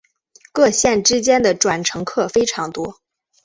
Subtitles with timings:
[0.51, 2.99] 各线之间的转乘客非常多。